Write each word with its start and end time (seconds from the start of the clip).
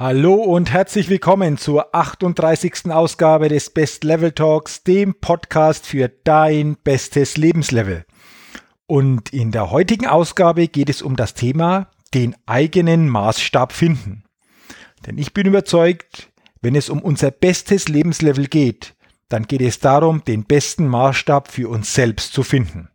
Hallo 0.00 0.34
und 0.34 0.70
herzlich 0.70 1.08
willkommen 1.08 1.58
zur 1.58 1.92
38. 1.92 2.92
Ausgabe 2.92 3.48
des 3.48 3.70
Best 3.70 4.04
Level 4.04 4.30
Talks, 4.30 4.84
dem 4.84 5.16
Podcast 5.16 5.86
für 5.86 6.08
dein 6.08 6.76
bestes 6.76 7.36
Lebenslevel. 7.36 8.04
Und 8.86 9.32
in 9.32 9.50
der 9.50 9.72
heutigen 9.72 10.06
Ausgabe 10.06 10.68
geht 10.68 10.88
es 10.88 11.02
um 11.02 11.16
das 11.16 11.34
Thema 11.34 11.90
den 12.14 12.36
eigenen 12.46 13.08
Maßstab 13.08 13.72
finden. 13.72 14.22
Denn 15.04 15.18
ich 15.18 15.34
bin 15.34 15.48
überzeugt, 15.48 16.30
wenn 16.62 16.76
es 16.76 16.90
um 16.90 17.02
unser 17.02 17.32
bestes 17.32 17.88
Lebenslevel 17.88 18.46
geht, 18.46 18.94
dann 19.28 19.48
geht 19.48 19.62
es 19.62 19.80
darum, 19.80 20.22
den 20.22 20.44
besten 20.44 20.86
Maßstab 20.86 21.50
für 21.50 21.68
uns 21.68 21.92
selbst 21.92 22.32
zu 22.32 22.44
finden. 22.44 22.88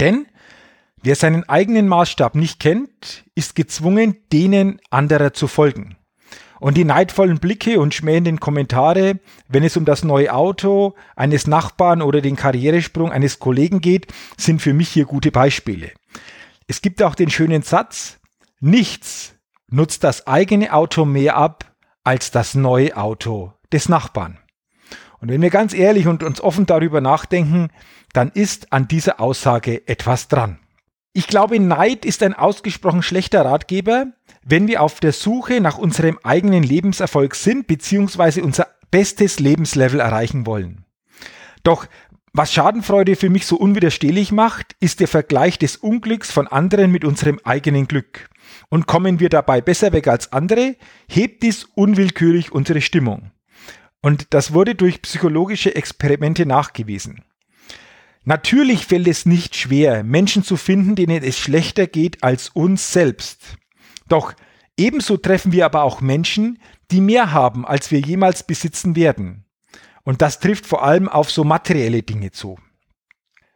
Denn 0.00 0.26
Wer 1.04 1.16
seinen 1.16 1.48
eigenen 1.48 1.88
Maßstab 1.88 2.36
nicht 2.36 2.60
kennt, 2.60 3.24
ist 3.34 3.56
gezwungen, 3.56 4.16
denen 4.32 4.80
anderer 4.90 5.32
zu 5.32 5.48
folgen. 5.48 5.96
Und 6.60 6.76
die 6.76 6.84
neidvollen 6.84 7.40
Blicke 7.40 7.80
und 7.80 7.92
schmähenden 7.92 8.38
Kommentare, 8.38 9.18
wenn 9.48 9.64
es 9.64 9.76
um 9.76 9.84
das 9.84 10.04
neue 10.04 10.32
Auto 10.32 10.94
eines 11.16 11.48
Nachbarn 11.48 12.02
oder 12.02 12.20
den 12.20 12.36
Karrieresprung 12.36 13.10
eines 13.10 13.40
Kollegen 13.40 13.80
geht, 13.80 14.12
sind 14.36 14.62
für 14.62 14.72
mich 14.72 14.90
hier 14.90 15.04
gute 15.04 15.32
Beispiele. 15.32 15.90
Es 16.68 16.82
gibt 16.82 17.02
auch 17.02 17.16
den 17.16 17.30
schönen 17.30 17.62
Satz, 17.62 18.20
nichts 18.60 19.34
nutzt 19.68 20.04
das 20.04 20.28
eigene 20.28 20.72
Auto 20.72 21.04
mehr 21.04 21.36
ab 21.36 21.74
als 22.04 22.30
das 22.30 22.54
neue 22.54 22.96
Auto 22.96 23.52
des 23.72 23.88
Nachbarn. 23.88 24.38
Und 25.18 25.30
wenn 25.30 25.42
wir 25.42 25.50
ganz 25.50 25.74
ehrlich 25.74 26.06
und 26.06 26.22
uns 26.22 26.40
offen 26.40 26.66
darüber 26.66 27.00
nachdenken, 27.00 27.70
dann 28.12 28.30
ist 28.30 28.72
an 28.72 28.86
dieser 28.86 29.18
Aussage 29.20 29.88
etwas 29.88 30.28
dran. 30.28 30.60
Ich 31.14 31.26
glaube, 31.26 31.60
Neid 31.60 32.06
ist 32.06 32.22
ein 32.22 32.32
ausgesprochen 32.32 33.02
schlechter 33.02 33.44
Ratgeber, 33.44 34.06
wenn 34.44 34.66
wir 34.66 34.82
auf 34.82 34.98
der 34.98 35.12
Suche 35.12 35.60
nach 35.60 35.76
unserem 35.76 36.18
eigenen 36.22 36.62
Lebenserfolg 36.62 37.34
sind, 37.34 37.66
beziehungsweise 37.66 38.42
unser 38.42 38.68
bestes 38.90 39.38
Lebenslevel 39.38 40.00
erreichen 40.00 40.46
wollen. 40.46 40.84
Doch 41.62 41.86
was 42.32 42.50
Schadenfreude 42.50 43.14
für 43.14 43.28
mich 43.28 43.44
so 43.44 43.56
unwiderstehlich 43.56 44.32
macht, 44.32 44.74
ist 44.80 45.00
der 45.00 45.08
Vergleich 45.08 45.58
des 45.58 45.76
Unglücks 45.76 46.30
von 46.30 46.48
anderen 46.48 46.90
mit 46.90 47.04
unserem 47.04 47.38
eigenen 47.44 47.88
Glück. 47.88 48.30
Und 48.70 48.86
kommen 48.86 49.20
wir 49.20 49.28
dabei 49.28 49.60
besser 49.60 49.92
weg 49.92 50.08
als 50.08 50.32
andere, 50.32 50.76
hebt 51.08 51.42
dies 51.42 51.64
unwillkürlich 51.74 52.50
unsere 52.50 52.80
Stimmung. 52.80 53.32
Und 54.00 54.32
das 54.32 54.54
wurde 54.54 54.74
durch 54.74 55.02
psychologische 55.02 55.74
Experimente 55.74 56.46
nachgewiesen. 56.46 57.22
Natürlich 58.24 58.86
fällt 58.86 59.08
es 59.08 59.26
nicht 59.26 59.56
schwer, 59.56 60.04
Menschen 60.04 60.44
zu 60.44 60.56
finden, 60.56 60.94
denen 60.94 61.22
es 61.22 61.38
schlechter 61.38 61.86
geht 61.86 62.22
als 62.22 62.50
uns 62.50 62.92
selbst. 62.92 63.56
Doch 64.08 64.34
ebenso 64.76 65.16
treffen 65.16 65.52
wir 65.52 65.64
aber 65.64 65.82
auch 65.82 66.00
Menschen, 66.00 66.58
die 66.90 67.00
mehr 67.00 67.32
haben, 67.32 67.66
als 67.66 67.90
wir 67.90 68.00
jemals 68.00 68.44
besitzen 68.44 68.94
werden. 68.94 69.44
Und 70.04 70.22
das 70.22 70.40
trifft 70.40 70.66
vor 70.66 70.84
allem 70.84 71.08
auf 71.08 71.30
so 71.30 71.44
materielle 71.44 72.02
Dinge 72.02 72.30
zu. 72.30 72.58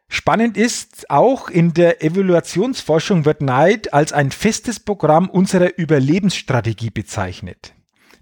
Spannend 0.09 0.56
ist, 0.56 1.10
auch 1.10 1.49
in 1.49 1.75
der 1.75 2.03
Evaluationsforschung 2.03 3.25
wird 3.25 3.43
Neid 3.43 3.93
als 3.93 4.12
ein 4.12 4.31
festes 4.31 4.78
Programm 4.78 5.28
unserer 5.28 5.76
Überlebensstrategie 5.78 6.91
bezeichnet. 6.91 7.75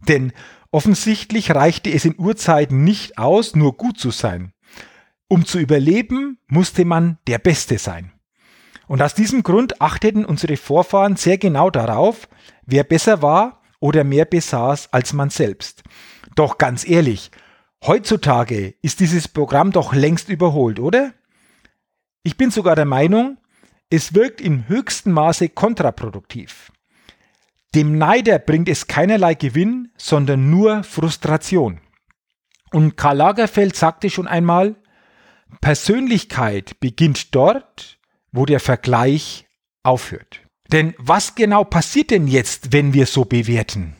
Denn 0.08 0.32
offensichtlich 0.70 1.50
reichte 1.50 1.90
es 1.90 2.06
in 2.06 2.18
Urzeiten 2.18 2.84
nicht 2.84 3.18
aus, 3.18 3.54
nur 3.54 3.76
gut 3.76 3.98
zu 3.98 4.10
sein. 4.10 4.53
Um 5.28 5.44
zu 5.44 5.58
überleben, 5.58 6.38
musste 6.46 6.84
man 6.84 7.18
der 7.26 7.38
Beste 7.38 7.78
sein. 7.78 8.12
Und 8.86 9.00
aus 9.02 9.14
diesem 9.14 9.42
Grund 9.42 9.80
achteten 9.80 10.24
unsere 10.24 10.56
Vorfahren 10.56 11.16
sehr 11.16 11.38
genau 11.38 11.70
darauf, 11.70 12.28
wer 12.66 12.84
besser 12.84 13.22
war 13.22 13.62
oder 13.80 14.04
mehr 14.04 14.26
besaß 14.26 14.92
als 14.92 15.12
man 15.12 15.30
selbst. 15.30 15.82
Doch 16.34 16.58
ganz 16.58 16.86
ehrlich, 16.86 17.30
heutzutage 17.84 18.74
ist 18.82 19.00
dieses 19.00 19.28
Programm 19.28 19.72
doch 19.72 19.94
längst 19.94 20.28
überholt, 20.28 20.78
oder? 20.78 21.14
Ich 22.22 22.36
bin 22.36 22.50
sogar 22.50 22.76
der 22.76 22.84
Meinung, 22.84 23.38
es 23.90 24.14
wirkt 24.14 24.40
im 24.40 24.68
höchsten 24.68 25.12
Maße 25.12 25.48
kontraproduktiv. 25.50 26.72
Dem 27.74 27.98
Neider 27.98 28.38
bringt 28.38 28.68
es 28.68 28.86
keinerlei 28.86 29.34
Gewinn, 29.34 29.92
sondern 29.96 30.50
nur 30.50 30.84
Frustration. 30.84 31.80
Und 32.70 32.96
Karl 32.96 33.16
Lagerfeld 33.16 33.76
sagte 33.76 34.10
schon 34.10 34.26
einmal, 34.26 34.76
Persönlichkeit 35.60 36.78
beginnt 36.80 37.34
dort, 37.34 37.98
wo 38.32 38.46
der 38.46 38.60
Vergleich 38.60 39.46
aufhört. 39.82 40.40
Denn 40.72 40.94
was 40.98 41.34
genau 41.34 41.64
passiert 41.64 42.10
denn 42.10 42.26
jetzt, 42.26 42.72
wenn 42.72 42.94
wir 42.94 43.06
so 43.06 43.24
bewerten? 43.24 43.94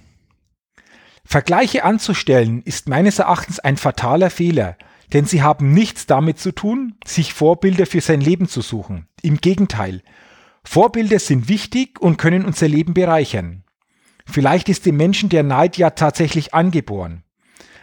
Vergleiche 1.24 1.84
anzustellen 1.84 2.62
ist 2.62 2.88
meines 2.88 3.18
Erachtens 3.18 3.58
ein 3.58 3.76
fataler 3.76 4.30
Fehler, 4.30 4.76
denn 5.12 5.24
sie 5.24 5.42
haben 5.42 5.72
nichts 5.72 6.06
damit 6.06 6.38
zu 6.38 6.52
tun, 6.52 6.96
sich 7.06 7.32
Vorbilder 7.32 7.86
für 7.86 8.00
sein 8.00 8.20
Leben 8.20 8.48
zu 8.48 8.60
suchen. 8.60 9.06
Im 9.22 9.38
Gegenteil, 9.38 10.02
Vorbilder 10.64 11.18
sind 11.18 11.48
wichtig 11.48 12.00
und 12.00 12.16
können 12.16 12.44
unser 12.44 12.68
Leben 12.68 12.94
bereichern. 12.94 13.64
Vielleicht 14.26 14.68
ist 14.68 14.86
dem 14.86 14.96
Menschen 14.96 15.28
der 15.28 15.42
Neid 15.42 15.76
ja 15.76 15.90
tatsächlich 15.90 16.54
angeboren. 16.54 17.22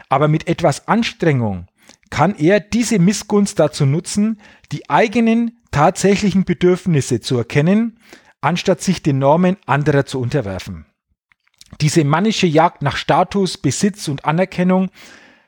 Aber 0.09 0.27
mit 0.27 0.47
etwas 0.47 0.88
Anstrengung 0.88 1.67
kann 2.11 2.35
er 2.35 2.59
diese 2.59 2.99
Missgunst 2.99 3.57
dazu 3.57 3.88
nutzen, 3.88 4.39
die 4.72 4.88
eigenen 4.91 5.57
tatsächlichen 5.72 6.44
Bedürfnisse 6.44 7.22
zu 7.22 7.38
erkennen, 7.38 7.97
anstatt 8.41 8.81
sich 8.81 9.01
den 9.01 9.17
Normen 9.17 9.57
anderer 9.66 10.05
zu 10.05 10.19
unterwerfen. 10.19 10.85
Diese 11.79 12.03
mannische 12.03 12.47
Jagd 12.47 12.81
nach 12.81 12.97
Status, 12.97 13.57
Besitz 13.57 14.07
und 14.09 14.25
Anerkennung 14.25 14.91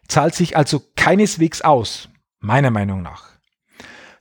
zahlt 0.08 0.34
sich 0.34 0.56
also 0.56 0.82
keineswegs 0.96 1.62
aus, 1.62 2.10
meiner 2.40 2.72
Meinung 2.72 3.02
nach. 3.02 3.34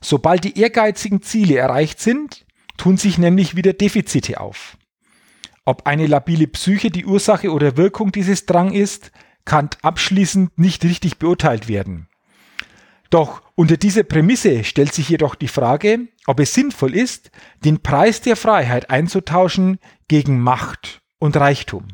Sobald 0.01 0.43
die 0.43 0.59
ehrgeizigen 0.59 1.21
Ziele 1.21 1.57
erreicht 1.57 2.01
sind, 2.01 2.45
tun 2.75 2.97
sich 2.97 3.17
nämlich 3.17 3.55
wieder 3.55 3.71
Defizite 3.71 4.41
auf. 4.41 4.77
Ob 5.63 5.87
eine 5.87 6.07
labile 6.07 6.47
Psyche 6.47 6.91
die 6.91 7.05
Ursache 7.05 7.51
oder 7.51 7.77
Wirkung 7.77 8.11
dieses 8.11 8.45
Drang 8.45 8.73
ist, 8.73 9.11
kann 9.45 9.69
abschließend 9.81 10.57
nicht 10.57 10.83
richtig 10.83 11.19
beurteilt 11.19 11.69
werden. 11.69 12.09
Doch 13.13 13.43
unter 13.53 13.77
dieser 13.77 14.01
Prämisse 14.01 14.63
stellt 14.63 14.91
sich 14.91 15.07
jedoch 15.07 15.35
die 15.35 15.47
Frage, 15.47 16.07
ob 16.25 16.39
es 16.39 16.55
sinnvoll 16.55 16.95
ist, 16.95 17.29
den 17.63 17.83
Preis 17.83 18.21
der 18.21 18.35
Freiheit 18.35 18.89
einzutauschen 18.89 19.77
gegen 20.07 20.39
Macht 20.39 21.03
und 21.19 21.37
Reichtum. 21.37 21.89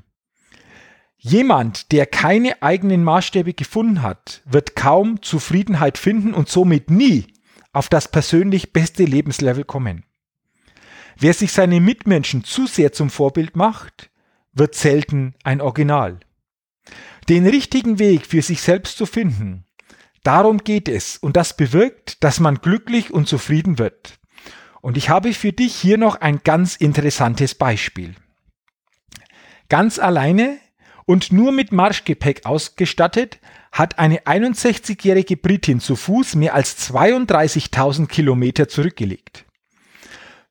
Jemand, 1.18 1.92
der 1.92 2.06
keine 2.06 2.64
eigenen 2.64 3.04
Maßstäbe 3.04 3.54
gefunden 3.54 4.02
hat, 4.02 4.42
wird 4.46 4.78
kaum 4.78 5.22
Zufriedenheit 5.22 5.98
finden 5.98 6.34
und 6.34 6.48
somit 6.48 6.90
nie 6.90 7.28
auf 7.74 7.90
das 7.90 8.10
persönlich 8.10 8.72
beste 8.72 9.04
Lebenslevel 9.04 9.66
kommen. 9.66 10.06
Wer 11.18 11.34
sich 11.34 11.52
seine 11.52 11.82
Mitmenschen 11.82 12.46
zu 12.46 12.66
sehr 12.66 12.94
zum 12.94 13.10
Vorbild 13.10 13.58
macht, 13.58 14.10
wird 14.54 14.74
selten 14.74 15.36
ein 15.44 15.60
Original. 15.60 16.22
Den 17.28 17.46
richtigen 17.46 18.00
Weg 18.00 18.26
für 18.26 18.42
sich 18.42 18.62
selbst 18.62 18.98
zu 18.98 19.06
finden, 19.06 19.66
Darum 20.24 20.60
geht 20.60 20.90
es 20.90 21.18
und 21.18 21.38
das 21.38 21.56
bewirkt, 21.56 22.24
dass 22.24 22.40
man 22.40 22.56
glücklich 22.56 23.12
und 23.12 23.28
zufrieden 23.28 23.80
wird. 23.80 24.20
Und 24.82 24.98
ich 24.98 25.10
habe 25.10 25.34
für 25.34 25.52
dich 25.52 25.76
hier 25.76 25.98
noch 25.98 26.22
ein 26.22 26.42
ganz 26.44 26.76
interessantes 26.76 27.56
Beispiel. 27.56 28.16
Ganz 29.68 30.00
alleine 30.00 30.58
und 31.06 31.32
nur 31.32 31.52
mit 31.52 31.72
Marschgepäck 31.72 32.46
ausgestattet, 32.46 33.40
hat 33.72 34.00
eine 34.00 34.22
61-jährige 34.22 35.38
Britin 35.38 35.80
zu 35.80 35.96
Fuß 35.96 36.36
mehr 36.36 36.54
als 36.54 36.92
32.000 36.92 38.08
Kilometer 38.08 38.68
zurückgelegt. 38.68 39.46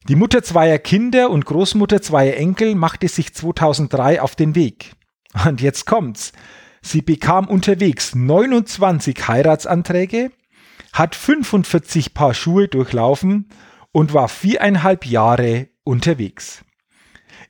Die 0.09 0.17
Mutter 0.17 0.43
zweier 0.43 0.79
Kinder 0.79 1.31
und 1.31 1.45
Großmutter 1.45 2.01
zweier 2.01 2.37
Enkel 2.37 2.75
machte 2.75 3.09
sich 3.09 3.35
2003 3.35 4.23
auf 4.23 4.37
den 4.37 4.55
Weg. 4.55 4.93
Und 5.47 5.61
jetzt 5.61 5.85
kommt's. 5.85 6.33
Sie 6.83 7.03
bekam 7.03 7.47
unterwegs 7.47 8.15
29 8.15 9.29
Heiratsanträge, 9.29 10.31
hat 10.93 11.15
45 11.15 12.15
Paar 12.15 12.35
Schuhe 12.35 12.69
durchlaufen 12.69 13.49
und 13.93 14.15
war 14.15 14.29
viereinhalb 14.29 15.07
Jahre 15.07 15.69
unterwegs. 15.85 16.65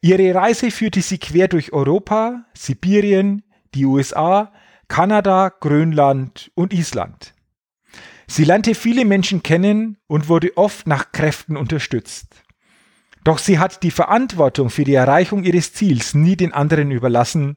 Ihre 0.01 0.35
Reise 0.35 0.71
führte 0.71 1.03
sie 1.03 1.19
quer 1.19 1.49
durch 1.49 1.73
Europa, 1.73 2.45
Sibirien, 2.55 3.43
die 3.75 3.85
USA, 3.85 4.53
Kanada, 4.87 5.53
Grönland 5.61 6.51
und 6.55 6.73
Island. 6.73 7.35
Sie 8.27 8.45
lernte 8.45 8.75
viele 8.75 9.05
Menschen 9.05 9.43
kennen 9.43 9.99
und 10.07 10.29
wurde 10.29 10.57
oft 10.57 10.87
nach 10.87 11.13
Kräften 11.13 11.57
unterstützt. 11.57 12.45
Doch 13.25 13.39
sie 13.39 13.59
hat 13.59 13.83
die 13.83 13.91
Verantwortung 13.91 14.71
für 14.71 14.85
die 14.85 14.95
Erreichung 14.95 15.45
ihres 15.45 15.73
Ziels 15.73 16.15
nie 16.15 16.37
den 16.37 16.53
anderen 16.53 16.91
überlassen 16.91 17.57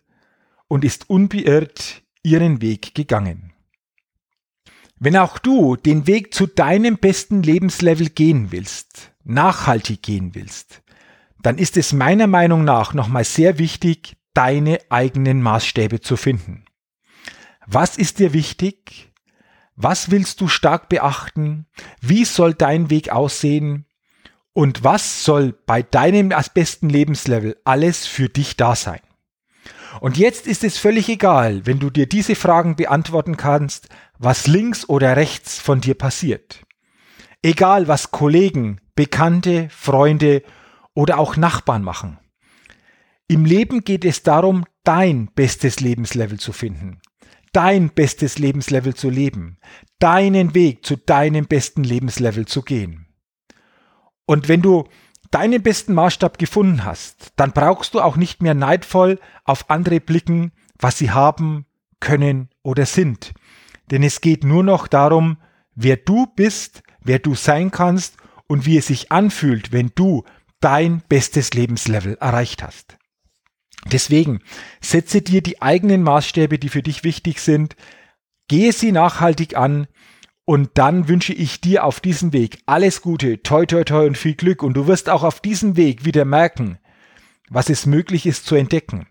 und 0.72 0.86
ist 0.86 1.10
unbeirrt 1.10 2.02
ihren 2.24 2.62
Weg 2.62 2.96
gegangen. 2.96 3.52
Wenn 4.98 5.18
auch 5.18 5.38
du 5.38 5.76
den 5.76 6.08
Weg 6.08 6.34
zu 6.34 6.48
deinem 6.48 6.98
besten 6.98 7.44
Lebenslevel 7.44 8.08
gehen 8.08 8.54
willst, 8.54 9.12
nachhaltig 9.26 10.02
gehen 10.02 10.34
willst, 10.34 10.82
dann 11.42 11.58
ist 11.58 11.76
es 11.76 11.92
meiner 11.92 12.28
Meinung 12.28 12.64
nach 12.64 12.94
nochmal 12.94 13.26
sehr 13.26 13.58
wichtig, 13.58 14.16
deine 14.34 14.80
eigenen 14.90 15.42
Maßstäbe 15.42 16.00
zu 16.00 16.16
finden. 16.16 16.64
Was 17.68 17.98
ist 17.98 18.20
dir 18.20 18.32
wichtig? 18.32 19.12
Was 19.76 20.10
willst 20.10 20.40
du 20.40 20.48
stark 20.48 20.88
beachten? 20.88 21.66
Wie 22.00 22.24
soll 22.24 22.54
dein 22.54 22.90
Weg 22.90 23.10
aussehen? 23.10 23.88
Und 24.54 24.86
was 24.86 25.26
soll 25.26 25.52
bei 25.52 25.84
deinem 25.84 26.32
besten 26.54 26.88
Lebenslevel 26.88 27.58
alles 27.66 28.08
für 28.08 28.30
dich 28.30 28.56
da 28.56 28.74
sein? 28.74 29.02
Und 30.00 30.18
jetzt 30.18 30.48
ist 30.48 30.64
es 30.64 30.78
völlig 30.78 31.10
egal, 31.10 31.66
wenn 31.66 31.80
du 31.80 31.90
dir 31.90 32.08
diese 32.08 32.36
Fragen 32.36 32.76
beantworten 32.76 33.38
kannst, 33.38 33.90
was 34.18 34.48
links 34.48 34.88
oder 34.88 35.16
rechts 35.16 35.60
von 35.60 35.82
dir 35.82 35.96
passiert. 35.96 36.64
Egal, 37.42 37.88
was 37.88 38.12
Kollegen, 38.12 38.80
Bekannte, 38.96 39.68
Freunde 39.70 40.44
oder 40.94 41.18
auch 41.18 41.38
Nachbarn 41.38 41.84
machen. 41.84 42.20
Im 43.28 43.46
Leben 43.46 43.84
geht 43.84 44.06
es 44.06 44.24
darum, 44.24 44.66
dein 44.84 45.28
bestes 45.34 45.80
Lebenslevel 45.80 46.40
zu 46.40 46.52
finden, 46.52 47.02
dein 47.54 47.90
bestes 47.90 48.38
Lebenslevel 48.38 48.94
zu 48.94 49.10
leben, 49.10 49.58
deinen 50.00 50.54
Weg 50.54 50.86
zu 50.86 50.98
deinem 50.98 51.46
besten 51.46 51.84
Lebenslevel 51.84 52.46
zu 52.46 52.62
gehen. 52.62 53.08
Und 54.26 54.48
wenn 54.48 54.62
du 54.62 54.86
deinen 55.32 55.64
besten 55.64 55.94
Maßstab 55.94 56.38
gefunden 56.38 56.84
hast, 56.84 57.34
dann 57.38 57.54
brauchst 57.54 57.94
du 57.94 58.02
auch 58.02 58.18
nicht 58.18 58.42
mehr 58.42 58.54
neidvoll 58.54 59.20
auf 59.46 59.70
andere 59.70 60.00
blicken, 60.00 60.52
was 60.78 60.98
sie 60.98 61.12
haben, 61.12 61.66
können 62.00 62.50
oder 62.64 62.86
sind. 62.86 63.34
Denn 63.90 64.04
es 64.04 64.22
geht 64.22 64.44
nur 64.44 64.64
noch 64.64 64.88
darum, 64.88 65.38
wer 65.76 65.98
du 65.98 66.28
bist, 66.36 66.84
wer 67.02 67.20
du 67.20 67.36
sein 67.36 67.72
kannst 67.72 68.18
und 68.48 68.66
wie 68.66 68.78
es 68.78 68.88
sich 68.88 69.12
anfühlt, 69.12 69.72
wenn 69.72 69.92
du 69.96 70.24
dein 70.60 71.02
bestes 71.08 71.54
Lebenslevel 71.54 72.18
erreicht 72.20 72.64
hast. 72.64 72.98
Deswegen 73.86 74.42
setze 74.80 75.22
dir 75.22 75.42
die 75.42 75.62
eigenen 75.62 76.04
Maßstäbe, 76.04 76.60
die 76.60 76.70
für 76.70 76.84
dich 76.84 77.04
wichtig 77.04 77.40
sind, 77.40 77.76
gehe 78.48 78.74
sie 78.74 78.92
nachhaltig 78.92 79.56
an 79.56 79.88
und 80.52 80.72
dann 80.74 81.08
wünsche 81.08 81.32
ich 81.32 81.62
dir 81.62 81.86
auf 81.86 82.02
diesem 82.02 82.34
Weg 82.34 82.58
alles 82.66 83.02
Gute, 83.02 83.42
toi 83.42 83.66
toi 83.66 83.86
toi 83.86 84.06
und 84.06 84.18
viel 84.18 84.34
Glück 84.34 84.64
und 84.64 84.74
du 84.74 84.86
wirst 84.86 85.10
auch 85.10 85.24
auf 85.24 85.40
diesem 85.40 85.78
Weg 85.78 86.04
wieder 86.04 86.26
merken, 86.26 86.78
was 87.50 87.70
es 87.70 87.86
möglich 87.86 88.26
ist 88.26 88.46
zu 88.46 88.56
entdecken. 88.56 89.08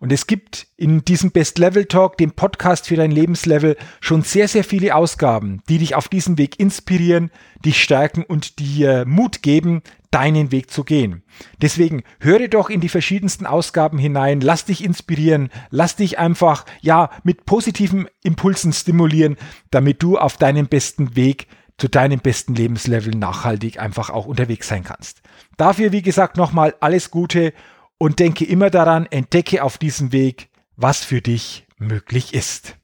Und 0.00 0.12
es 0.12 0.26
gibt 0.26 0.66
in 0.78 1.04
diesem 1.04 1.30
Best 1.30 1.58
Level 1.58 1.84
Talk, 1.84 2.16
dem 2.16 2.32
Podcast 2.32 2.88
für 2.88 2.96
dein 2.96 3.10
Lebenslevel, 3.10 3.76
schon 4.00 4.22
sehr, 4.22 4.48
sehr 4.48 4.64
viele 4.64 4.94
Ausgaben, 4.94 5.62
die 5.68 5.76
dich 5.76 5.94
auf 5.94 6.08
diesem 6.08 6.38
Weg 6.38 6.58
inspirieren, 6.58 7.30
dich 7.64 7.82
stärken 7.82 8.24
und 8.24 8.58
dir 8.58 9.04
Mut 9.06 9.42
geben, 9.42 9.82
deinen 10.10 10.52
Weg 10.52 10.70
zu 10.70 10.84
gehen. 10.84 11.22
Deswegen 11.60 12.02
höre 12.18 12.48
doch 12.48 12.70
in 12.70 12.80
die 12.80 12.88
verschiedensten 12.88 13.44
Ausgaben 13.44 13.98
hinein, 13.98 14.40
lass 14.40 14.64
dich 14.64 14.82
inspirieren, 14.82 15.50
lass 15.68 15.96
dich 15.96 16.18
einfach, 16.18 16.64
ja, 16.80 17.10
mit 17.22 17.44
positiven 17.44 18.08
Impulsen 18.22 18.72
stimulieren, 18.72 19.36
damit 19.70 20.02
du 20.02 20.16
auf 20.16 20.38
deinem 20.38 20.66
besten 20.66 21.14
Weg 21.14 21.46
zu 21.76 21.88
deinem 21.88 22.20
besten 22.20 22.54
Lebenslevel 22.54 23.14
nachhaltig 23.14 23.78
einfach 23.78 24.10
auch 24.10 24.26
unterwegs 24.26 24.68
sein 24.68 24.84
kannst. 24.84 25.22
Dafür, 25.56 25.92
wie 25.92 26.02
gesagt, 26.02 26.36
nochmal 26.36 26.74
alles 26.80 27.10
Gute 27.10 27.52
und 28.00 28.18
denke 28.18 28.44
immer 28.46 28.70
daran, 28.70 29.06
entdecke 29.10 29.62
auf 29.62 29.76
diesem 29.76 30.10
Weg, 30.10 30.48
was 30.76 31.04
für 31.04 31.20
dich 31.20 31.66
möglich 31.76 32.32
ist. 32.32 32.78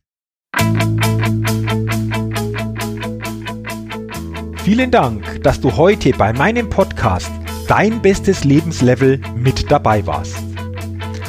Vielen 4.62 4.90
Dank, 4.90 5.42
dass 5.42 5.58
du 5.60 5.74
heute 5.76 6.10
bei 6.10 6.34
meinem 6.34 6.68
Podcast 6.68 7.30
Dein 7.66 8.02
bestes 8.02 8.44
Lebenslevel 8.44 9.22
mit 9.34 9.72
dabei 9.72 10.06
warst. 10.06 10.36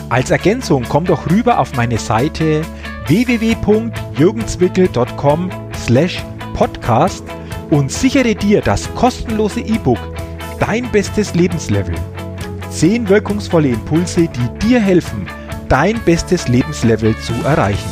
Als 0.10 0.32
Ergänzung 0.32 0.84
komm 0.88 1.06
doch 1.06 1.32
rüber 1.32 1.60
auf 1.60 1.76
meine 1.76 1.98
Seite 1.98 2.64
www.jürgenzwickel.com 3.08 5.50
slash 5.74 6.24
podcast 6.54 7.24
und 7.70 7.92
sichere 7.92 8.34
dir 8.36 8.62
das 8.62 8.94
kostenlose 8.96 9.60
E-Book 9.62 10.00
Dein 10.60 10.92
bestes 10.92 11.34
Lebenslevel– 11.34 11.96
Zehn 12.78 13.10
wirkungsvolle 13.10 13.70
Impulse, 13.70 14.28
die 14.28 14.60
dir 14.68 14.80
helfen, 14.80 15.26
dein 15.68 16.00
bestes 16.02 16.48
Lebenslevel 16.48 17.18
zu 17.18 17.34
erreichen. 17.44 17.90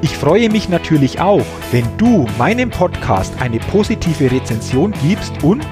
Ich 0.00 0.16
freue 0.16 0.48
mich 0.48 0.70
natürlich 0.70 1.20
auch, 1.20 1.44
wenn 1.72 1.84
du 1.98 2.26
meinem 2.38 2.70
Podcast 2.70 3.34
eine 3.38 3.58
positive 3.58 4.30
Rezension 4.32 4.94
gibst 5.06 5.44
und, 5.44 5.68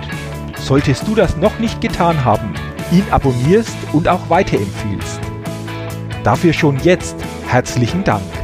solltest 0.58 1.08
du 1.08 1.14
das 1.14 1.38
noch 1.38 1.58
nicht 1.58 1.80
getan 1.80 2.26
haben, 2.26 2.52
ihn 2.92 3.06
abonnierst 3.10 3.74
und 3.94 4.06
auch 4.06 4.28
weiterempfiehlst. 4.28 5.18
Dafür 6.24 6.52
schon 6.52 6.78
jetzt 6.80 7.16
herzlichen 7.46 8.04
Dank. 8.04 8.43